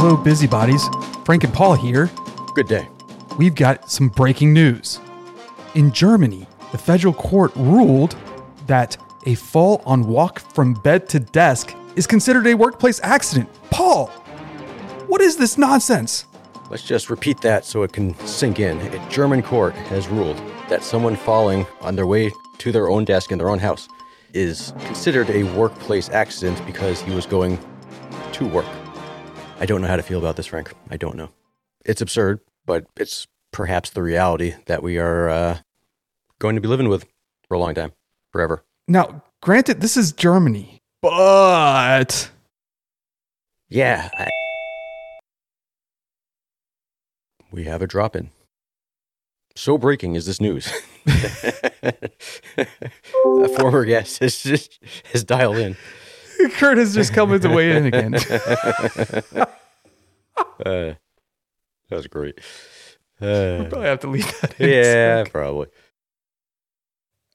Hello, 0.00 0.16
busybodies. 0.16 0.86
Frank 1.24 1.42
and 1.42 1.52
Paul 1.52 1.74
here. 1.74 2.08
Good 2.54 2.68
day. 2.68 2.88
We've 3.36 3.56
got 3.56 3.90
some 3.90 4.10
breaking 4.10 4.52
news. 4.52 5.00
In 5.74 5.90
Germany, 5.90 6.46
the 6.70 6.78
federal 6.78 7.12
court 7.12 7.50
ruled 7.56 8.16
that 8.68 8.96
a 9.26 9.34
fall 9.34 9.82
on 9.84 10.06
walk 10.06 10.38
from 10.38 10.74
bed 10.74 11.08
to 11.08 11.18
desk 11.18 11.74
is 11.96 12.06
considered 12.06 12.46
a 12.46 12.54
workplace 12.54 13.00
accident. 13.02 13.48
Paul, 13.72 14.06
what 15.08 15.20
is 15.20 15.36
this 15.36 15.58
nonsense? 15.58 16.26
Let's 16.70 16.84
just 16.84 17.10
repeat 17.10 17.40
that 17.40 17.64
so 17.64 17.82
it 17.82 17.92
can 17.92 18.16
sink 18.24 18.60
in. 18.60 18.78
A 18.78 19.10
German 19.10 19.42
court 19.42 19.74
has 19.74 20.06
ruled 20.06 20.40
that 20.68 20.84
someone 20.84 21.16
falling 21.16 21.66
on 21.80 21.96
their 21.96 22.06
way 22.06 22.30
to 22.58 22.70
their 22.70 22.88
own 22.88 23.04
desk 23.04 23.32
in 23.32 23.38
their 23.38 23.48
own 23.48 23.58
house 23.58 23.88
is 24.32 24.72
considered 24.84 25.28
a 25.30 25.42
workplace 25.58 26.08
accident 26.08 26.64
because 26.66 27.00
he 27.00 27.12
was 27.12 27.26
going 27.26 27.58
to 28.34 28.46
work. 28.46 28.77
I 29.60 29.66
don't 29.66 29.82
know 29.82 29.88
how 29.88 29.96
to 29.96 30.02
feel 30.02 30.20
about 30.20 30.36
this, 30.36 30.46
Frank. 30.46 30.72
I 30.88 30.96
don't 30.96 31.16
know. 31.16 31.30
It's 31.84 32.00
absurd, 32.00 32.40
but 32.64 32.86
it's 32.96 33.26
perhaps 33.52 33.90
the 33.90 34.02
reality 34.02 34.54
that 34.66 34.84
we 34.84 34.98
are 34.98 35.28
uh, 35.28 35.58
going 36.38 36.54
to 36.54 36.60
be 36.60 36.68
living 36.68 36.88
with 36.88 37.06
for 37.48 37.54
a 37.54 37.58
long 37.58 37.74
time, 37.74 37.92
forever. 38.30 38.64
Now, 38.86 39.22
granted, 39.42 39.80
this 39.80 39.96
is 39.96 40.12
Germany, 40.12 40.80
but 41.02 42.30
Yeah. 43.68 44.08
I... 44.14 44.28
We 47.50 47.64
have 47.64 47.82
a 47.82 47.86
drop 47.86 48.14
in. 48.14 48.30
So 49.56 49.76
breaking 49.76 50.14
is 50.14 50.26
this 50.26 50.40
news. 50.40 50.72
a 51.06 52.10
former 53.58 53.84
guest 53.84 54.20
has 54.20 54.38
just 54.40 54.78
has 55.12 55.24
dialed 55.24 55.56
in. 55.56 55.76
Kurt 56.52 56.78
has 56.78 56.94
just 56.94 57.12
come 57.12 57.32
into 57.32 57.48
weigh 57.50 57.76
in 57.76 57.86
again. 57.86 58.14
Uh, 60.64 60.94
that 61.88 61.96
was 61.96 62.06
great. 62.06 62.38
Uh, 63.20 63.66
Probably 63.68 63.86
have 63.86 64.00
to 64.00 64.08
leave 64.08 64.40
that 64.40 64.60
in. 64.60 64.70
yeah, 64.70 65.24
probably. 65.24 65.66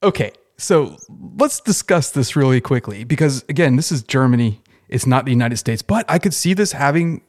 Okay, 0.02 0.31
so 0.58 0.98
let's 1.38 1.59
discuss 1.62 2.12
this 2.12 2.36
really 2.36 2.62
quickly 2.62 3.04
because, 3.04 3.44
again, 3.50 3.76
this 3.76 3.92
is 3.92 4.04
Germany. 4.04 4.62
It's 4.90 5.06
not 5.06 5.26
the 5.26 5.31
United 5.31 5.58
States, 5.58 5.81
but 5.81 6.06
I 6.09 6.20
could 6.20 6.34
see 6.34 6.54
this 6.54 6.74
having 6.74 7.22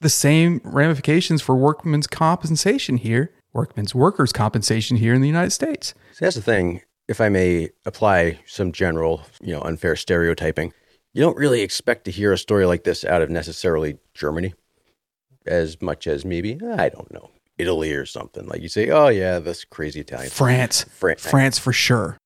the 0.00 0.08
same 0.08 0.60
ramifications 0.64 1.42
for 1.42 1.54
workmen's 1.56 2.06
compensation 2.06 2.96
here, 2.96 3.32
workmen's 3.52 3.94
workers' 3.94 4.32
compensation 4.32 4.96
here 4.96 5.14
in 5.14 5.20
the 5.20 5.28
United 5.28 5.50
States. 5.50 5.94
See, 6.12 6.24
that's 6.24 6.36
the 6.36 6.42
thing. 6.42 6.82
If 7.08 7.20
I 7.20 7.28
may 7.28 7.70
apply 7.84 8.40
some 8.46 8.72
general, 8.72 9.22
you 9.40 9.52
know, 9.52 9.60
unfair 9.62 9.94
stereotyping, 9.96 10.72
you 11.16 11.22
don't 11.22 11.38
really 11.38 11.62
expect 11.62 12.04
to 12.04 12.10
hear 12.10 12.30
a 12.30 12.36
story 12.36 12.66
like 12.66 12.84
this 12.84 13.02
out 13.02 13.22
of 13.22 13.30
necessarily 13.30 13.96
Germany, 14.12 14.52
as 15.46 15.80
much 15.80 16.06
as 16.06 16.26
maybe 16.26 16.58
I 16.62 16.90
don't 16.90 17.10
know 17.10 17.30
Italy 17.56 17.94
or 17.94 18.04
something. 18.04 18.46
Like 18.46 18.60
you 18.60 18.68
say, 18.68 18.90
oh 18.90 19.08
yeah, 19.08 19.38
this 19.38 19.64
crazy 19.64 20.00
Italian. 20.00 20.28
France, 20.28 20.84
Fran- 20.90 21.16
France 21.16 21.58
for 21.58 21.72
sure. 21.72 22.18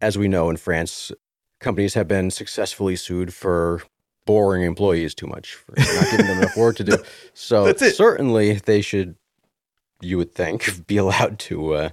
As 0.00 0.16
we 0.16 0.28
know 0.28 0.48
in 0.50 0.56
France, 0.56 1.10
companies 1.58 1.94
have 1.94 2.06
been 2.06 2.30
successfully 2.30 2.94
sued 2.94 3.34
for 3.34 3.82
boring 4.24 4.62
employees 4.62 5.12
too 5.12 5.26
much, 5.26 5.54
for 5.54 5.74
not 5.76 6.10
giving 6.12 6.26
them 6.26 6.38
enough 6.38 6.56
work 6.56 6.76
to 6.76 6.84
do. 6.84 6.98
So 7.34 7.72
certainly 7.74 8.54
they 8.54 8.82
should, 8.82 9.16
you 10.00 10.16
would 10.16 10.32
think, 10.32 10.86
be 10.86 10.96
allowed 10.96 11.40
to 11.40 11.74
uh, 11.74 11.88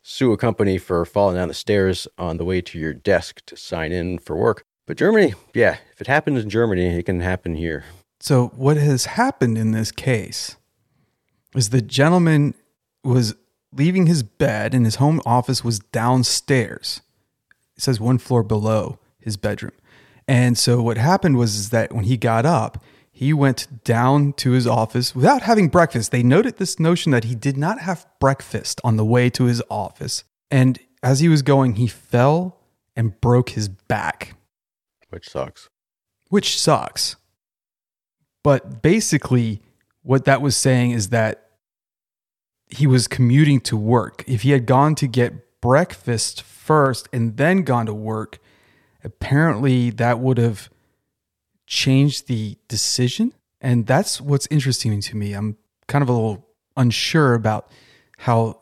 sue 0.00 0.30
a 0.30 0.36
company 0.36 0.78
for 0.78 1.04
falling 1.04 1.34
down 1.34 1.48
the 1.48 1.54
stairs 1.54 2.06
on 2.16 2.36
the 2.36 2.44
way 2.44 2.60
to 2.60 2.78
your 2.78 2.94
desk 2.94 3.44
to 3.46 3.56
sign 3.56 3.90
in 3.90 4.20
for 4.20 4.36
work. 4.36 4.64
But 4.90 4.96
Germany, 4.96 5.34
yeah, 5.54 5.76
if 5.92 6.00
it 6.00 6.08
happens 6.08 6.42
in 6.42 6.50
Germany, 6.50 6.98
it 6.98 7.04
can 7.04 7.20
happen 7.20 7.54
here. 7.54 7.84
So 8.18 8.48
what 8.56 8.76
has 8.76 9.04
happened 9.04 9.56
in 9.56 9.70
this 9.70 9.92
case 9.92 10.56
is 11.54 11.68
the 11.68 11.80
gentleman 11.80 12.54
was 13.04 13.36
leaving 13.72 14.08
his 14.08 14.24
bed 14.24 14.74
and 14.74 14.84
his 14.84 14.96
home 14.96 15.22
office 15.24 15.62
was 15.62 15.78
downstairs. 15.78 17.02
It 17.76 17.84
says 17.84 18.00
one 18.00 18.18
floor 18.18 18.42
below 18.42 18.98
his 19.20 19.36
bedroom. 19.36 19.74
And 20.26 20.58
so 20.58 20.82
what 20.82 20.98
happened 20.98 21.36
was 21.36 21.54
is 21.54 21.70
that 21.70 21.92
when 21.92 22.02
he 22.02 22.16
got 22.16 22.44
up, 22.44 22.82
he 23.12 23.32
went 23.32 23.84
down 23.84 24.32
to 24.38 24.50
his 24.50 24.66
office 24.66 25.14
without 25.14 25.42
having 25.42 25.68
breakfast. 25.68 26.10
They 26.10 26.24
noted 26.24 26.56
this 26.56 26.80
notion 26.80 27.12
that 27.12 27.22
he 27.22 27.36
did 27.36 27.56
not 27.56 27.78
have 27.82 28.08
breakfast 28.18 28.80
on 28.82 28.96
the 28.96 29.04
way 29.04 29.30
to 29.30 29.44
his 29.44 29.62
office. 29.70 30.24
And 30.50 30.80
as 31.00 31.20
he 31.20 31.28
was 31.28 31.42
going, 31.42 31.76
he 31.76 31.86
fell 31.86 32.58
and 32.96 33.20
broke 33.20 33.50
his 33.50 33.68
back 33.68 34.34
Which 35.10 35.28
sucks. 35.28 35.68
which 36.28 36.58
sucks. 36.58 37.16
But 38.42 38.80
basically, 38.82 39.60
what 40.02 40.24
that 40.24 40.40
was 40.40 40.56
saying 40.56 40.92
is 40.92 41.10
that 41.10 41.46
he 42.68 42.86
was 42.86 43.06
commuting 43.08 43.60
to 43.62 43.76
work. 43.76 44.24
If 44.26 44.42
he 44.42 44.50
had 44.52 44.64
gone 44.66 44.94
to 44.96 45.06
get 45.06 45.60
breakfast 45.60 46.42
first 46.42 47.08
and 47.12 47.36
then 47.36 47.64
gone 47.64 47.86
to 47.86 47.94
work, 47.94 48.38
apparently 49.04 49.90
that 49.90 50.20
would 50.20 50.38
have 50.38 50.70
changed 51.66 52.28
the 52.28 52.56
decision. 52.68 53.34
And 53.60 53.86
that's 53.86 54.20
what's 54.20 54.46
interesting 54.50 55.00
to 55.00 55.16
me. 55.16 55.34
I'm 55.34 55.56
kind 55.86 56.02
of 56.02 56.08
a 56.08 56.12
little 56.12 56.46
unsure 56.76 57.34
about 57.34 57.70
how 58.18 58.60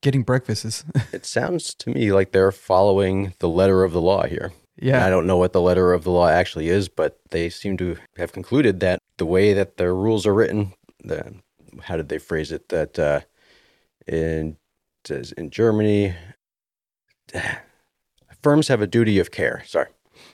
getting 0.00 0.22
breakfast 0.22 0.64
is. 0.64 0.84
It 1.12 1.26
sounds 1.26 1.74
to 1.74 1.90
me 1.90 2.12
like 2.12 2.32
they're 2.32 2.50
following 2.52 3.34
the 3.38 3.48
letter 3.48 3.84
of 3.84 3.92
the 3.92 4.00
law 4.00 4.24
here. 4.26 4.52
Yeah. 4.80 5.04
I 5.06 5.10
don't 5.10 5.26
know 5.26 5.36
what 5.36 5.52
the 5.52 5.60
letter 5.60 5.92
of 5.92 6.04
the 6.04 6.10
law 6.10 6.28
actually 6.28 6.68
is, 6.68 6.88
but 6.88 7.18
they 7.30 7.48
seem 7.50 7.76
to 7.78 7.96
have 8.16 8.32
concluded 8.32 8.80
that 8.80 8.98
the 9.18 9.26
way 9.26 9.52
that 9.52 9.76
their 9.76 9.94
rules 9.94 10.26
are 10.26 10.34
written, 10.34 10.72
the, 11.04 11.34
how 11.82 11.96
did 11.96 12.08
they 12.08 12.18
phrase 12.18 12.50
it? 12.52 12.68
That 12.70 12.98
uh, 12.98 13.20
in 14.06 14.56
says 15.04 15.32
in 15.32 15.50
Germany, 15.50 16.14
firms 18.42 18.68
have 18.68 18.80
a 18.80 18.86
duty 18.86 19.18
of 19.18 19.30
care. 19.30 19.62
Sorry, 19.66 19.86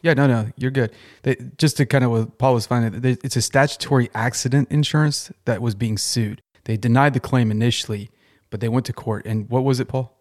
Yeah, 0.02 0.14
no, 0.14 0.26
no, 0.26 0.50
you're 0.56 0.70
good. 0.70 0.92
They, 1.22 1.36
just 1.58 1.76
to 1.78 1.86
kind 1.86 2.04
of 2.04 2.10
what 2.10 2.38
Paul 2.38 2.54
was 2.54 2.66
finding, 2.66 3.00
they- 3.00 3.16
it's 3.24 3.36
a 3.36 3.42
statutory 3.42 4.10
accident 4.14 4.70
insurance 4.70 5.30
that 5.44 5.60
was 5.62 5.74
being 5.74 5.98
sued. 5.98 6.42
They 6.64 6.76
denied 6.76 7.14
the 7.14 7.20
claim 7.20 7.50
initially, 7.50 8.10
but 8.50 8.60
they 8.60 8.68
went 8.68 8.86
to 8.86 8.92
court. 8.92 9.24
And 9.26 9.48
what 9.48 9.64
was 9.64 9.78
it, 9.80 9.88
Paul? 9.88 10.15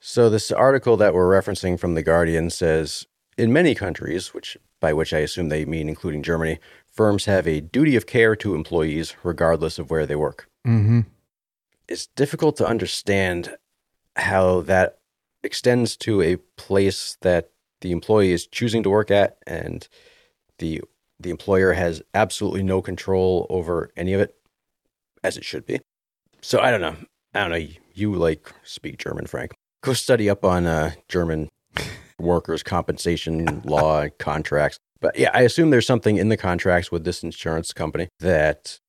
So 0.00 0.30
this 0.30 0.50
article 0.50 0.96
that 0.96 1.14
we're 1.14 1.30
referencing 1.30 1.78
from 1.78 1.94
the 1.94 2.02
Guardian 2.02 2.50
says 2.50 3.06
in 3.36 3.52
many 3.52 3.74
countries, 3.74 4.32
which 4.32 4.56
by 4.80 4.92
which 4.92 5.12
I 5.12 5.18
assume 5.18 5.48
they 5.48 5.64
mean 5.64 5.88
including 5.88 6.22
Germany, 6.22 6.58
firms 6.92 7.24
have 7.24 7.46
a 7.46 7.60
duty 7.60 7.96
of 7.96 8.06
care 8.06 8.36
to 8.36 8.54
employees 8.54 9.16
regardless 9.22 9.78
of 9.78 9.90
where 9.90 10.06
they 10.06 10.16
work. 10.16 10.48
Mm-hmm. 10.66 11.00
It's 11.88 12.06
difficult 12.06 12.56
to 12.58 12.66
understand 12.66 13.56
how 14.16 14.60
that 14.62 14.98
extends 15.42 15.96
to 15.96 16.22
a 16.22 16.36
place 16.56 17.16
that 17.22 17.50
the 17.80 17.92
employee 17.92 18.32
is 18.32 18.46
choosing 18.46 18.82
to 18.82 18.90
work 18.90 19.10
at 19.10 19.38
and 19.46 19.88
the 20.58 20.82
the 21.20 21.30
employer 21.30 21.72
has 21.72 22.00
absolutely 22.14 22.62
no 22.62 22.80
control 22.80 23.46
over 23.50 23.90
any 23.96 24.12
of 24.12 24.20
it 24.20 24.36
as 25.24 25.36
it 25.36 25.44
should 25.44 25.66
be. 25.66 25.80
So 26.40 26.60
I 26.60 26.70
don't 26.70 26.80
know. 26.80 26.96
I 27.34 27.40
don't 27.40 27.50
know. 27.50 27.68
You 27.94 28.14
like 28.14 28.52
speak 28.62 28.98
German, 28.98 29.26
Frank. 29.26 29.52
Go 29.82 29.92
study 29.92 30.28
up 30.28 30.44
on 30.44 30.66
uh, 30.66 30.92
German 31.08 31.48
workers' 32.18 32.62
compensation 32.62 33.62
law 33.64 34.08
contracts. 34.18 34.78
But 35.00 35.18
yeah, 35.18 35.30
I 35.32 35.42
assume 35.42 35.70
there's 35.70 35.86
something 35.86 36.16
in 36.16 36.28
the 36.28 36.36
contracts 36.36 36.90
with 36.90 37.04
this 37.04 37.22
insurance 37.22 37.72
company 37.72 38.08
that, 38.18 38.80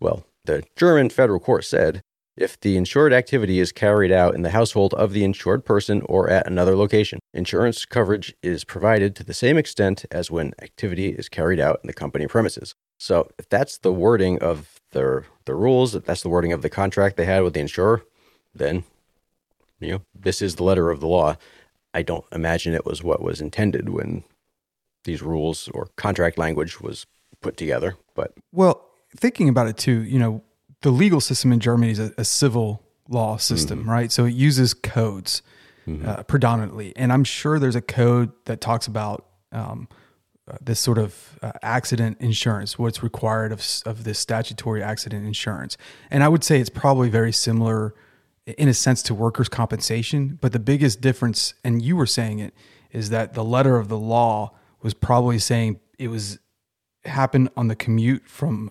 well, 0.00 0.24
the 0.46 0.64
German 0.76 1.10
federal 1.10 1.40
court 1.40 1.64
said 1.64 2.00
if 2.36 2.58
the 2.60 2.78
insured 2.78 3.12
activity 3.12 3.60
is 3.60 3.70
carried 3.70 4.10
out 4.10 4.34
in 4.34 4.40
the 4.40 4.50
household 4.50 4.94
of 4.94 5.12
the 5.12 5.24
insured 5.24 5.64
person 5.64 6.00
or 6.06 6.30
at 6.30 6.46
another 6.46 6.74
location, 6.74 7.18
insurance 7.34 7.84
coverage 7.84 8.34
is 8.42 8.64
provided 8.64 9.14
to 9.16 9.24
the 9.24 9.34
same 9.34 9.58
extent 9.58 10.06
as 10.10 10.30
when 10.30 10.54
activity 10.62 11.10
is 11.10 11.28
carried 11.28 11.60
out 11.60 11.80
in 11.82 11.86
the 11.86 11.92
company 11.92 12.26
premises. 12.26 12.74
So 12.98 13.28
if 13.38 13.48
that's 13.50 13.78
the 13.78 13.92
wording 13.92 14.38
of 14.38 14.80
their 14.92 15.26
the 15.44 15.54
rules, 15.54 15.94
if 15.94 16.04
that's 16.04 16.22
the 16.22 16.28
wording 16.30 16.52
of 16.52 16.62
the 16.62 16.70
contract 16.70 17.16
they 17.16 17.26
had 17.26 17.42
with 17.42 17.52
the 17.52 17.60
insurer, 17.60 18.02
then 18.54 18.84
you 19.80 19.92
know, 19.92 20.02
this 20.14 20.42
is 20.42 20.56
the 20.56 20.62
letter 20.64 20.90
of 20.90 21.00
the 21.00 21.06
law. 21.06 21.36
I 21.92 22.02
don't 22.02 22.24
imagine 22.32 22.74
it 22.74 22.86
was 22.86 23.02
what 23.02 23.22
was 23.22 23.40
intended 23.40 23.88
when 23.88 24.24
these 25.04 25.22
rules 25.22 25.68
or 25.68 25.88
contract 25.96 26.38
language 26.38 26.80
was 26.80 27.06
put 27.40 27.56
together, 27.56 27.96
but 28.14 28.32
Well, 28.52 28.86
thinking 29.16 29.48
about 29.48 29.66
it 29.66 29.76
too, 29.76 30.02
you 30.02 30.18
know, 30.18 30.42
the 30.82 30.90
legal 30.90 31.20
system 31.20 31.52
in 31.52 31.60
Germany 31.60 31.92
is 31.92 31.98
a, 31.98 32.12
a 32.18 32.24
civil 32.24 32.82
law 33.08 33.36
system, 33.38 33.88
right? 33.88 34.12
So 34.12 34.24
it 34.24 34.34
uses 34.34 34.72
codes 34.74 35.42
uh, 36.04 36.22
predominantly. 36.22 36.92
And 36.96 37.12
I'm 37.12 37.24
sure 37.24 37.58
there's 37.58 37.74
a 37.74 37.80
code 37.82 38.30
that 38.44 38.60
talks 38.60 38.86
about 38.86 39.26
um, 39.50 39.88
uh, 40.46 40.56
this 40.60 40.78
sort 40.78 40.98
of 40.98 41.38
uh, 41.42 41.52
accident 41.62 42.18
insurance, 42.20 42.78
what's 42.78 43.02
required 43.02 43.50
of, 43.50 43.66
of 43.86 44.04
this 44.04 44.18
statutory 44.18 44.82
accident 44.82 45.26
insurance. 45.26 45.76
And 46.10 46.22
I 46.22 46.28
would 46.28 46.44
say 46.44 46.60
it's 46.60 46.70
probably 46.70 47.08
very 47.08 47.32
similar 47.32 47.94
in 48.58 48.68
a 48.68 48.74
sense 48.74 49.02
to 49.04 49.14
workers' 49.14 49.48
compensation. 49.48 50.38
But 50.40 50.52
the 50.52 50.58
biggest 50.58 51.00
difference, 51.00 51.54
and 51.64 51.82
you 51.82 51.96
were 51.96 52.06
saying 52.06 52.38
it, 52.38 52.54
is 52.92 53.10
that 53.10 53.34
the 53.34 53.44
letter 53.44 53.76
of 53.76 53.88
the 53.88 53.98
law 53.98 54.52
was 54.82 54.94
probably 54.94 55.38
saying 55.38 55.80
it 55.98 56.08
was 56.08 56.38
happened 57.04 57.50
on 57.56 57.68
the 57.68 57.76
commute 57.76 58.26
from 58.26 58.70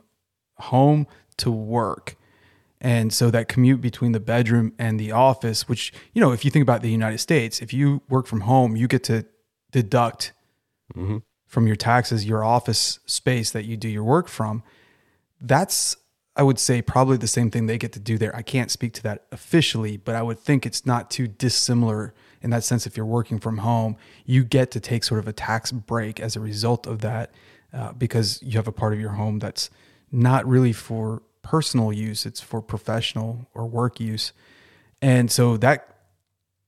home 0.58 1.08
to 1.38 1.50
work. 1.52 2.16
And 2.82 3.12
so 3.12 3.30
that 3.32 3.48
commute 3.48 3.82
between 3.82 4.14
the 4.14 4.20
bedroom 4.20 4.74
and 4.80 5.00
the 5.00 5.12
office, 5.12 5.68
which, 5.68 5.92
you 6.14 6.22
know, 6.22 6.32
if 6.32 6.46
you 6.46 6.52
think 6.52 6.64
about 6.64 6.82
the 6.82 6.90
United 6.90 7.18
States, 7.18 7.62
if 7.62 7.74
you 7.74 8.02
work 8.10 8.26
from 8.26 8.42
home, 8.42 8.76
you 8.76 8.88
get 8.88 9.04
to 9.06 9.26
deduct 9.72 10.34
Mm-hmm. 10.96 11.18
from 11.46 11.68
your 11.68 11.76
taxes 11.76 12.26
your 12.26 12.44
office 12.44 12.98
space 13.06 13.52
that 13.52 13.64
you 13.64 13.78
do 13.78 13.88
your 13.88 14.04
work 14.04 14.28
from. 14.28 14.64
That's, 15.40 15.96
I 16.36 16.44
would 16.44 16.60
say, 16.60 16.82
probably 16.82 17.18
the 17.18 17.28
same 17.28 17.52
thing 17.52 17.66
they 17.66 17.78
get 17.78 17.92
to 17.94 18.00
do 18.00 18.18
there. 18.18 18.34
I 18.36 18.42
can't 18.42 18.72
speak 18.72 18.94
to 18.94 19.04
that 19.04 19.26
officially, 19.32 19.98
but 19.98 20.16
I 20.16 20.22
would 20.22 20.40
think 20.40 20.66
it's 20.66 20.86
not 20.86 21.12
too 21.12 21.28
dissimilar 21.28 22.14
in 22.42 22.52
that 22.52 22.64
sense. 22.64 22.88
If 22.88 22.96
you're 22.96 23.06
working 23.06 23.40
from 23.40 23.58
home, 23.58 23.98
you 24.26 24.44
get 24.44 24.72
to 24.72 24.80
take 24.80 25.04
sort 25.04 25.20
of 25.20 25.28
a 25.28 25.34
tax 25.34 25.72
break 25.72 26.20
as 26.20 26.36
a 26.36 26.40
result 26.40 26.88
of 26.88 27.02
that 27.02 27.32
uh, 27.74 27.92
because 27.94 28.42
you 28.42 28.54
have 28.54 28.68
a 28.68 28.72
part 28.72 28.94
of 28.94 29.00
your 29.00 29.12
home 29.12 29.40
that's 29.40 29.70
not 30.12 30.48
really 30.48 30.74
for 30.74 31.22
personal 31.42 31.92
use, 31.92 32.26
it's 32.26 32.42
for 32.42 32.62
professional 32.62 33.48
or 33.54 33.66
work 33.66 34.00
use. 34.00 34.34
And 35.02 35.32
so 35.32 35.58
that 35.58 35.96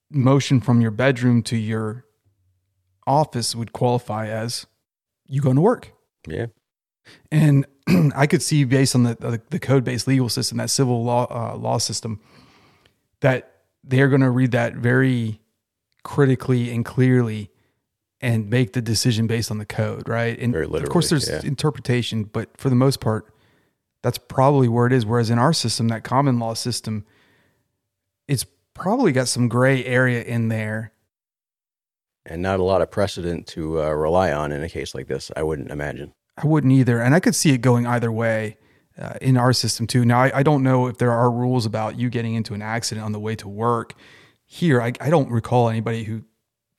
motion 0.09 0.59
from 0.59 0.81
your 0.81 0.91
bedroom 0.91 1.43
to 1.43 1.57
your 1.57 2.05
office 3.07 3.55
would 3.55 3.73
qualify 3.73 4.27
as 4.27 4.65
you 5.27 5.41
going 5.41 5.55
to 5.55 5.61
work. 5.61 5.93
Yeah. 6.27 6.47
And 7.31 7.65
I 8.15 8.27
could 8.27 8.41
see 8.41 8.63
based 8.63 8.95
on 8.95 9.03
the 9.03 9.15
the, 9.15 9.41
the 9.49 9.59
code 9.59 9.83
based 9.83 10.07
legal 10.07 10.29
system, 10.29 10.57
that 10.57 10.69
civil 10.69 11.03
law 11.03 11.27
uh, 11.29 11.55
law 11.57 11.77
system, 11.77 12.19
that 13.21 13.51
they're 13.83 14.09
going 14.09 14.21
to 14.21 14.29
read 14.29 14.51
that 14.51 14.75
very 14.75 15.41
critically 16.03 16.71
and 16.73 16.85
clearly 16.85 17.49
and 18.21 18.49
make 18.49 18.73
the 18.73 18.81
decision 18.81 19.25
based 19.25 19.49
on 19.49 19.57
the 19.57 19.65
code, 19.65 20.07
right? 20.07 20.37
And 20.39 20.53
of 20.83 20.89
course, 20.89 21.09
there's 21.09 21.27
yeah. 21.27 21.41
interpretation, 21.43 22.23
but 22.25 22.55
for 22.57 22.69
the 22.69 22.75
most 22.75 22.99
part, 22.99 23.33
that's 24.03 24.19
probably 24.19 24.67
where 24.67 24.85
it 24.85 24.93
is. 24.93 25.05
Whereas 25.05 25.31
in 25.31 25.39
our 25.39 25.53
system, 25.53 25.87
that 25.87 26.03
common 26.03 26.37
law 26.37 26.53
system, 26.53 27.05
it's 28.27 28.45
probably 28.75 29.11
got 29.11 29.27
some 29.27 29.47
gray 29.47 29.83
area 29.85 30.23
in 30.23 30.49
there 30.49 30.91
And 32.25 32.41
not 32.41 32.59
a 32.59 32.63
lot 32.63 32.81
of 32.81 32.91
precedent 32.91 33.47
to 33.47 33.81
uh, 33.81 33.89
rely 33.89 34.31
on 34.31 34.51
in 34.51 34.63
a 34.63 34.69
case 34.69 34.93
like 34.93 35.07
this, 35.07 35.31
I 35.35 35.43
wouldn't 35.43 35.71
imagine. 35.71 36.13
I 36.41 36.47
wouldn't 36.47 36.73
either. 36.73 36.99
And 36.99 37.13
I 37.13 37.19
could 37.19 37.35
see 37.35 37.51
it 37.51 37.59
going 37.59 37.85
either 37.85 38.11
way 38.11 38.57
uh, 38.99 39.13
in 39.21 39.37
our 39.37 39.53
system 39.53 39.87
too. 39.87 40.05
Now, 40.05 40.21
I, 40.21 40.39
I 40.39 40.43
don't 40.43 40.63
know 40.63 40.87
if 40.87 40.97
there 40.97 41.11
are 41.11 41.31
rules 41.31 41.65
about 41.65 41.97
you 41.97 42.09
getting 42.09 42.33
into 42.33 42.53
an 42.53 42.61
accident 42.61 43.05
on 43.05 43.11
the 43.11 43.19
way 43.19 43.35
to 43.35 43.47
work. 43.47 43.93
Here, 44.45 44.81
I, 44.81 44.93
I 44.99 45.09
don't 45.09 45.29
recall 45.29 45.69
anybody 45.69 46.03
who 46.03 46.23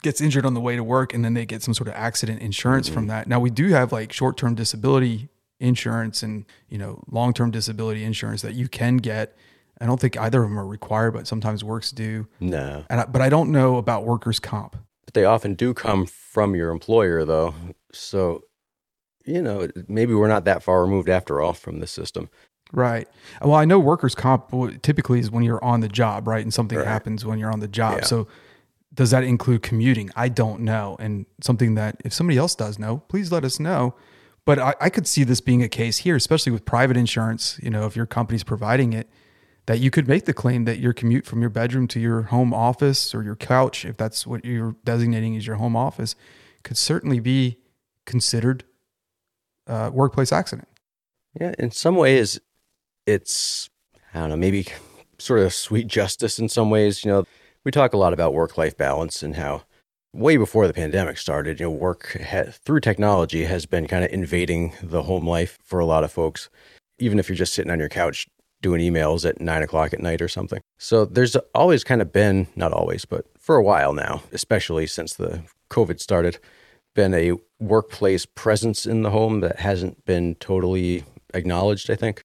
gets 0.02 0.20
injured 0.20 0.44
on 0.44 0.54
the 0.54 0.60
way 0.60 0.76
to 0.76 0.84
work 0.84 1.14
and 1.14 1.24
then 1.24 1.34
they 1.34 1.46
get 1.46 1.62
some 1.62 1.74
sort 1.74 1.88
of 1.88 1.94
accident 1.94 2.42
insurance 2.42 2.88
from 2.88 3.06
that. 3.06 3.28
Now, 3.28 3.38
we 3.38 3.50
do 3.50 3.68
have 3.68 3.92
like 3.92 4.12
short 4.12 4.36
term 4.36 4.54
disability 4.54 5.28
insurance 5.60 6.22
and, 6.22 6.44
you 6.68 6.76
know, 6.76 7.02
long 7.10 7.32
term 7.32 7.50
disability 7.50 8.04
insurance 8.04 8.42
that 8.42 8.54
you 8.54 8.68
can 8.68 8.96
get. 8.96 9.36
I 9.80 9.86
don't 9.86 10.00
think 10.00 10.16
either 10.18 10.42
of 10.42 10.50
them 10.50 10.58
are 10.58 10.66
required, 10.66 11.12
but 11.12 11.26
sometimes 11.26 11.64
works 11.64 11.90
do. 11.92 12.26
No. 12.40 12.84
And 12.90 13.00
I, 13.00 13.04
but 13.06 13.22
I 13.22 13.28
don't 13.28 13.50
know 13.50 13.76
about 13.76 14.04
workers' 14.04 14.38
comp. 14.38 14.76
But 15.04 15.14
they 15.14 15.24
often 15.24 15.54
do 15.54 15.74
come 15.74 16.06
from 16.06 16.54
your 16.54 16.70
employer, 16.70 17.24
though. 17.24 17.54
So, 17.92 18.44
you 19.24 19.42
know, 19.42 19.68
maybe 19.88 20.14
we're 20.14 20.28
not 20.28 20.44
that 20.44 20.62
far 20.62 20.82
removed 20.82 21.08
after 21.08 21.40
all 21.40 21.52
from 21.52 21.80
the 21.80 21.86
system. 21.86 22.28
Right. 22.72 23.06
Well, 23.42 23.54
I 23.54 23.64
know 23.66 23.78
workers' 23.78 24.14
comp 24.14 24.50
typically 24.82 25.20
is 25.20 25.30
when 25.30 25.44
you're 25.44 25.62
on 25.62 25.80
the 25.80 25.88
job, 25.88 26.26
right? 26.26 26.42
And 26.42 26.52
something 26.54 26.78
Right. 26.78 26.86
happens 26.86 27.24
when 27.26 27.38
you're 27.38 27.52
on 27.52 27.60
the 27.60 27.68
job. 27.68 27.98
Yeah. 28.00 28.04
So, 28.06 28.28
does 28.94 29.10
that 29.10 29.24
include 29.24 29.62
commuting? 29.62 30.10
I 30.16 30.28
don't 30.28 30.60
know. 30.60 30.96
And 31.00 31.24
something 31.40 31.74
that 31.76 31.96
if 32.04 32.12
somebody 32.12 32.36
else 32.38 32.54
does 32.54 32.78
know, 32.78 32.98
please 33.08 33.32
let 33.32 33.42
us 33.44 33.58
know. 33.58 33.94
But 34.44 34.58
I, 34.58 34.74
I 34.80 34.90
could 34.90 35.06
see 35.06 35.24
this 35.24 35.40
being 35.40 35.62
a 35.62 35.68
case 35.68 35.98
here, 35.98 36.16
especially 36.16 36.52
with 36.52 36.64
private 36.64 36.96
insurance. 36.96 37.58
You 37.62 37.70
know, 37.70 37.86
if 37.86 37.94
your 37.96 38.06
company's 38.06 38.44
providing 38.44 38.92
it, 38.92 39.08
that 39.66 39.78
you 39.78 39.90
could 39.90 40.08
make 40.08 40.24
the 40.24 40.34
claim 40.34 40.64
that 40.64 40.78
your 40.78 40.92
commute 40.92 41.24
from 41.24 41.40
your 41.40 41.48
bedroom 41.50 41.86
to 41.88 42.00
your 42.00 42.22
home 42.22 42.52
office 42.52 43.14
or 43.14 43.22
your 43.22 43.36
couch, 43.36 43.84
if 43.84 43.96
that's 43.96 44.26
what 44.26 44.44
you're 44.44 44.76
designating 44.84 45.36
as 45.36 45.46
your 45.46 45.56
home 45.56 45.76
office, 45.76 46.14
could 46.64 46.76
certainly 46.76 47.20
be 47.20 47.58
considered 48.04 48.64
a 49.72 49.90
workplace 49.90 50.32
accident. 50.32 50.68
Yeah, 51.40 51.54
in 51.58 51.70
some 51.70 51.96
ways, 51.96 52.38
it's, 53.06 53.70
I 54.14 54.20
don't 54.20 54.30
know, 54.30 54.36
maybe 54.36 54.66
sort 55.18 55.40
of 55.40 55.54
sweet 55.54 55.86
justice 55.86 56.38
in 56.38 56.48
some 56.48 56.70
ways. 56.70 57.04
You 57.04 57.10
know, 57.10 57.24
we 57.64 57.70
talk 57.70 57.92
a 57.92 57.98
lot 57.98 58.12
about 58.12 58.34
work 58.34 58.58
life 58.58 58.76
balance 58.76 59.22
and 59.22 59.36
how 59.36 59.62
way 60.12 60.36
before 60.36 60.66
the 60.66 60.74
pandemic 60.74 61.16
started, 61.16 61.58
you 61.58 61.66
know, 61.66 61.70
work 61.70 62.20
ha- 62.22 62.50
through 62.50 62.80
technology 62.80 63.44
has 63.44 63.66
been 63.66 63.86
kind 63.86 64.04
of 64.04 64.12
invading 64.12 64.74
the 64.82 65.04
home 65.04 65.26
life 65.26 65.58
for 65.62 65.80
a 65.80 65.86
lot 65.86 66.04
of 66.04 66.12
folks, 66.12 66.50
even 66.98 67.18
if 67.18 67.28
you're 67.28 67.36
just 67.36 67.54
sitting 67.54 67.70
on 67.72 67.78
your 67.78 67.88
couch 67.88 68.26
doing 68.60 68.80
emails 68.80 69.28
at 69.28 69.40
nine 69.40 69.62
o'clock 69.62 69.92
at 69.92 70.00
night 70.00 70.20
or 70.20 70.28
something. 70.28 70.60
So 70.78 71.04
there's 71.04 71.34
always 71.54 71.82
kind 71.82 72.02
of 72.02 72.12
been, 72.12 72.46
not 72.56 72.72
always, 72.72 73.04
but 73.04 73.26
for 73.38 73.56
a 73.56 73.62
while 73.62 73.92
now, 73.92 74.22
especially 74.32 74.86
since 74.86 75.14
the 75.14 75.42
COVID 75.70 75.98
started, 75.98 76.38
been 76.94 77.14
a 77.14 77.32
workplace 77.60 78.26
presence 78.26 78.86
in 78.86 79.02
the 79.02 79.10
home 79.10 79.40
that 79.40 79.60
hasn't 79.60 80.04
been 80.04 80.34
totally 80.36 81.04
acknowledged, 81.34 81.90
I 81.90 81.94
think. 81.94 82.22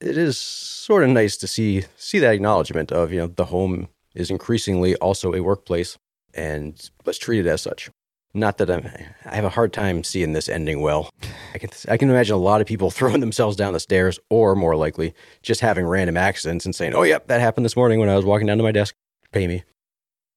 It 0.00 0.16
is 0.16 0.38
sort 0.38 1.04
of 1.04 1.10
nice 1.10 1.36
to 1.38 1.46
see 1.46 1.84
see 1.96 2.18
that 2.18 2.34
acknowledgement 2.34 2.92
of, 2.92 3.12
you 3.12 3.20
know, 3.20 3.26
the 3.28 3.46
home 3.46 3.88
is 4.14 4.30
increasingly 4.30 4.94
also 4.96 5.32
a 5.34 5.40
workplace 5.40 5.96
and 6.34 6.90
let's 7.04 7.18
treat 7.18 7.40
it 7.40 7.46
as 7.46 7.62
such. 7.62 7.90
Not 8.34 8.58
that 8.58 8.70
I'm 8.70 8.86
I 9.24 9.34
have 9.34 9.44
a 9.44 9.50
hard 9.50 9.72
time 9.72 10.04
seeing 10.04 10.34
this 10.34 10.48
ending 10.48 10.82
well. 10.82 11.08
I 11.54 11.58
can 11.58 11.70
I 11.88 11.96
can 11.96 12.10
imagine 12.10 12.34
a 12.34 12.38
lot 12.38 12.60
of 12.60 12.66
people 12.66 12.90
throwing 12.92 13.20
themselves 13.20 13.56
down 13.56 13.72
the 13.72 13.80
stairs 13.80 14.18
or 14.28 14.54
more 14.54 14.76
likely 14.76 15.14
just 15.42 15.62
having 15.62 15.86
random 15.86 16.18
accidents 16.18 16.66
and 16.66 16.74
saying, 16.74 16.94
"Oh, 16.94 17.02
yep, 17.02 17.28
that 17.28 17.40
happened 17.40 17.64
this 17.64 17.76
morning 17.76 17.98
when 17.98 18.10
I 18.10 18.16
was 18.16 18.26
walking 18.26 18.46
down 18.46 18.58
to 18.58 18.64
my 18.64 18.72
desk. 18.72 18.94
Pay 19.32 19.46
me." 19.46 19.64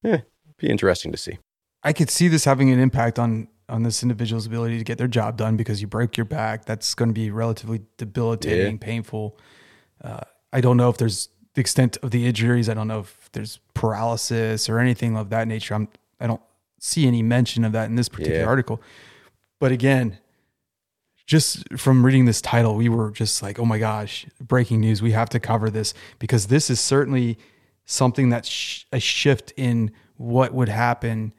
Eh, 0.04 0.20
be 0.56 0.70
interesting 0.70 1.12
to 1.12 1.18
see. 1.18 1.38
I 1.82 1.92
could 1.92 2.10
see 2.10 2.28
this 2.28 2.46
having 2.46 2.70
an 2.70 2.78
impact 2.78 3.18
on 3.18 3.48
on 3.70 3.82
this 3.84 4.02
individual's 4.02 4.46
ability 4.46 4.76
to 4.78 4.84
get 4.84 4.98
their 4.98 5.08
job 5.08 5.36
done 5.36 5.56
because 5.56 5.80
you 5.80 5.86
break 5.86 6.16
your 6.16 6.24
back. 6.26 6.64
That's 6.66 6.94
going 6.94 7.08
to 7.08 7.14
be 7.14 7.30
relatively 7.30 7.80
debilitating, 7.96 8.78
painful. 8.78 9.38
Uh, 10.02 10.20
I 10.52 10.60
don't 10.60 10.76
know 10.76 10.90
if 10.90 10.98
there's 10.98 11.28
the 11.54 11.60
extent 11.60 11.96
of 12.02 12.10
the 12.10 12.26
injuries. 12.26 12.68
I 12.68 12.74
don't 12.74 12.88
know 12.88 13.00
if 13.00 13.30
there's 13.32 13.60
paralysis 13.74 14.68
or 14.68 14.78
anything 14.78 15.16
of 15.16 15.30
that 15.30 15.46
nature. 15.48 15.74
I'm 15.74 15.88
I 16.20 16.26
don't 16.26 16.42
see 16.78 17.06
any 17.06 17.22
mention 17.22 17.64
of 17.64 17.72
that 17.72 17.88
in 17.88 17.94
this 17.96 18.08
particular 18.08 18.40
Yeah. 18.40 18.46
article. 18.46 18.82
But 19.58 19.72
again, 19.72 20.18
just 21.26 21.64
from 21.78 22.04
reading 22.04 22.24
this 22.24 22.40
title, 22.40 22.74
we 22.74 22.88
were 22.88 23.10
just 23.10 23.42
like, 23.42 23.58
oh 23.58 23.64
my 23.64 23.78
gosh, 23.78 24.26
breaking 24.40 24.80
news. 24.80 25.00
We 25.00 25.12
have 25.12 25.28
to 25.30 25.40
cover 25.40 25.70
this 25.70 25.94
because 26.18 26.48
this 26.48 26.70
is 26.70 26.80
certainly 26.80 27.38
something 27.84 28.28
that's 28.30 28.48
sh- 28.48 28.84
a 28.92 28.98
shift 29.00 29.52
in 29.56 29.92
what 30.16 30.52
would 30.52 30.68
happen 30.68 31.32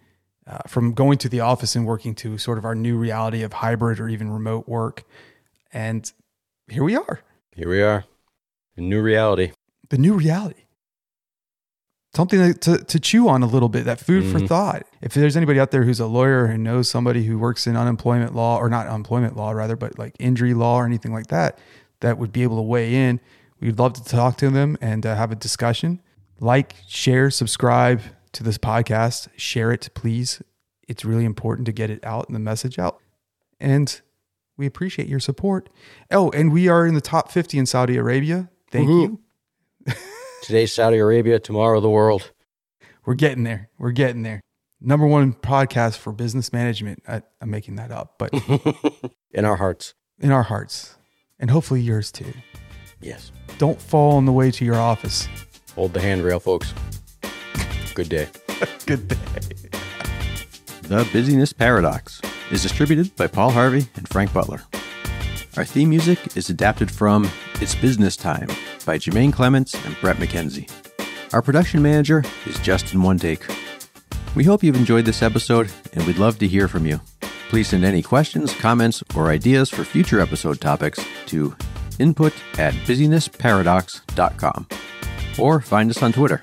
uh, 0.51 0.57
from 0.67 0.93
going 0.93 1.17
to 1.19 1.29
the 1.29 1.39
office 1.39 1.75
and 1.75 1.85
working 1.85 2.13
to 2.15 2.37
sort 2.37 2.57
of 2.57 2.65
our 2.65 2.75
new 2.75 2.97
reality 2.97 3.41
of 3.41 3.53
hybrid 3.53 3.99
or 3.99 4.09
even 4.09 4.29
remote 4.29 4.67
work. 4.67 5.03
And 5.73 6.11
here 6.69 6.83
we 6.83 6.95
are, 6.95 7.21
Here 7.55 7.69
we 7.69 7.81
are. 7.81 8.03
A 8.77 8.81
new 8.81 9.01
reality. 9.01 9.51
the 9.89 9.97
new 9.97 10.13
reality. 10.13 10.61
Something 12.13 12.53
to, 12.53 12.77
to 12.83 12.99
chew 12.99 13.29
on 13.29 13.41
a 13.41 13.45
little 13.45 13.69
bit, 13.69 13.85
that 13.85 13.99
food 13.99 14.25
for 14.25 14.39
Mhm. 14.39 14.47
thought. 14.47 14.83
If 15.01 15.13
there's 15.13 15.37
anybody 15.37 15.59
out 15.61 15.71
there 15.71 15.83
who's 15.83 15.99
a 16.01 16.05
lawyer 16.07 16.43
and 16.45 16.61
knows 16.61 16.89
somebody 16.89 17.23
who 17.25 17.37
works 17.39 17.67
in 17.67 17.77
unemployment 17.77 18.35
law, 18.35 18.57
or 18.57 18.69
not 18.69 18.87
unemployment 18.87 19.37
law, 19.37 19.51
rather, 19.51 19.77
but 19.77 19.97
like 19.97 20.13
injury 20.19 20.53
law 20.53 20.75
or 20.77 20.85
anything 20.85 21.13
like 21.13 21.27
that, 21.27 21.57
that 22.01 22.17
would 22.17 22.33
be 22.33 22.43
able 22.43 22.57
to 22.57 22.61
weigh 22.63 22.93
in, 22.93 23.21
we'd 23.61 23.79
love 23.79 23.93
to 23.93 24.03
talk 24.03 24.35
to 24.37 24.49
them 24.49 24.77
and 24.81 25.05
uh, 25.05 25.15
have 25.15 25.31
a 25.31 25.35
discussion. 25.35 26.01
Like, 26.41 26.75
share, 26.87 27.29
subscribe 27.31 28.01
to 28.33 28.43
this 28.43 28.57
podcast. 28.57 29.27
Share 29.35 29.71
it, 29.71 29.89
please. 29.93 30.41
It's 30.87 31.05
really 31.05 31.25
important 31.25 31.65
to 31.67 31.71
get 31.71 31.89
it 31.89 32.03
out 32.03 32.27
and 32.27 32.35
the 32.35 32.39
message 32.39 32.77
out. 32.79 32.99
And 33.59 34.01
we 34.57 34.65
appreciate 34.65 35.07
your 35.07 35.19
support. 35.19 35.69
Oh, 36.11 36.29
and 36.31 36.51
we 36.51 36.67
are 36.67 36.85
in 36.85 36.93
the 36.93 37.01
top 37.01 37.31
50 37.31 37.57
in 37.59 37.65
Saudi 37.65 37.97
Arabia. 37.97 38.49
Thank 38.69 38.89
Woohoo. 38.89 39.17
you. 39.87 39.93
Today's 40.43 40.73
Saudi 40.73 40.97
Arabia, 40.97 41.39
tomorrow 41.39 41.79
the 41.79 41.89
world. 41.89 42.31
We're 43.05 43.15
getting 43.15 43.43
there. 43.43 43.69
We're 43.77 43.91
getting 43.91 44.23
there. 44.23 44.41
Number 44.79 45.05
one 45.05 45.33
podcast 45.33 45.97
for 45.97 46.11
business 46.11 46.51
management. 46.51 47.03
I, 47.07 47.21
I'm 47.39 47.49
making 47.51 47.75
that 47.75 47.91
up, 47.91 48.15
but 48.17 48.33
In 49.33 49.45
our 49.45 49.55
hearts. 49.55 49.93
in 50.19 50.31
our 50.31 50.43
hearts, 50.43 50.95
and 51.39 51.49
hopefully 51.51 51.81
yours 51.81 52.11
too. 52.11 52.33
Yes. 52.99 53.31
Don't 53.59 53.79
fall 53.79 54.17
on 54.17 54.25
the 54.25 54.31
way 54.31 54.49
to 54.51 54.65
your 54.65 54.75
office. 54.75 55.27
Hold 55.75 55.93
the 55.93 56.01
handrail, 56.01 56.39
folks. 56.39 56.73
Good 57.93 58.09
day. 58.09 58.29
Good 58.85 59.07
day. 59.07 59.15
The 60.83 61.07
Busyness 61.11 61.53
Paradox 61.53 62.21
is 62.51 62.63
distributed 62.63 63.15
by 63.15 63.27
Paul 63.27 63.51
Harvey 63.51 63.87
and 63.95 64.07
Frank 64.09 64.33
Butler. 64.33 64.61
Our 65.57 65.65
theme 65.65 65.89
music 65.89 66.37
is 66.37 66.49
adapted 66.49 66.89
from 66.89 67.29
It's 67.55 67.75
Business 67.75 68.15
Time 68.15 68.47
by 68.85 68.97
Jemaine 68.97 69.31
Clements 69.33 69.73
and 69.85 69.95
Bret 69.99 70.17
McKenzie. 70.17 70.69
Our 71.33 71.41
production 71.41 71.81
manager 71.81 72.23
is 72.45 72.59
Justin 72.59 73.01
One 73.03 73.17
Take. 73.17 73.43
We 74.35 74.43
hope 74.45 74.63
you've 74.63 74.75
enjoyed 74.75 75.05
this 75.05 75.21
episode 75.21 75.69
and 75.93 76.05
we'd 76.07 76.17
love 76.17 76.39
to 76.39 76.47
hear 76.47 76.67
from 76.67 76.85
you. 76.85 77.01
Please 77.49 77.67
send 77.67 77.83
any 77.83 78.01
questions, 78.01 78.53
comments, 78.53 79.03
or 79.15 79.29
ideas 79.29 79.69
for 79.69 79.83
future 79.83 80.21
episode 80.21 80.61
topics 80.61 81.05
to 81.25 81.53
input 81.99 82.33
at 82.57 82.73
busynessparadox.com 82.85 84.67
or 85.37 85.59
find 85.59 85.89
us 85.89 86.01
on 86.01 86.13
Twitter. 86.13 86.41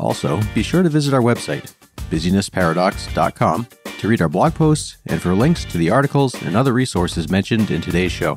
Also, 0.00 0.40
be 0.54 0.62
sure 0.62 0.82
to 0.82 0.88
visit 0.88 1.12
our 1.12 1.20
website, 1.20 1.74
busynessparadox.com, 2.10 3.66
to 3.98 4.08
read 4.08 4.22
our 4.22 4.30
blog 4.30 4.54
posts 4.54 4.96
and 5.06 5.20
for 5.20 5.34
links 5.34 5.66
to 5.66 5.76
the 5.76 5.90
articles 5.90 6.40
and 6.42 6.56
other 6.56 6.72
resources 6.72 7.28
mentioned 7.28 7.70
in 7.70 7.82
today's 7.82 8.10
show. 8.10 8.36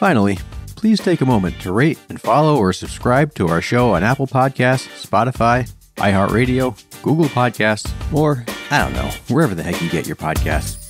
Finally, 0.00 0.38
please 0.74 0.98
take 0.98 1.20
a 1.20 1.26
moment 1.26 1.60
to 1.60 1.70
rate 1.70 1.98
and 2.08 2.20
follow 2.20 2.56
or 2.56 2.72
subscribe 2.72 3.32
to 3.34 3.46
our 3.48 3.62
show 3.62 3.94
on 3.94 4.02
Apple 4.02 4.26
Podcasts, 4.26 5.06
Spotify, 5.06 5.70
iHeartRadio, 5.96 6.74
Google 7.02 7.26
Podcasts, 7.26 7.88
or 8.12 8.44
I 8.72 8.78
don't 8.78 8.92
know, 8.92 9.10
wherever 9.28 9.54
the 9.54 9.62
heck 9.62 9.80
you 9.80 9.88
get 9.90 10.08
your 10.08 10.16
podcasts. 10.16 10.80